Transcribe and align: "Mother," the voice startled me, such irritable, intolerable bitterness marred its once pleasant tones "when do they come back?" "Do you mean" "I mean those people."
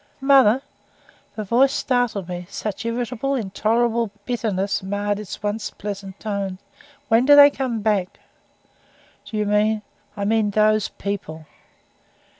"Mother," 0.19 0.63
the 1.35 1.43
voice 1.43 1.71
startled 1.71 2.27
me, 2.27 2.47
such 2.49 2.85
irritable, 2.87 3.35
intolerable 3.35 4.09
bitterness 4.25 4.81
marred 4.81 5.19
its 5.19 5.43
once 5.43 5.69
pleasant 5.69 6.19
tones 6.19 6.57
"when 7.07 7.27
do 7.27 7.35
they 7.35 7.51
come 7.51 7.81
back?" 7.81 8.19
"Do 9.25 9.37
you 9.37 9.45
mean" 9.45 9.83
"I 10.17 10.25
mean 10.25 10.49
those 10.49 10.87
people." 10.87 11.45